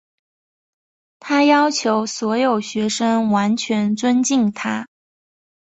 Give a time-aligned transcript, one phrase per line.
[1.19, 4.87] 她要求所有学生完全尊敬她。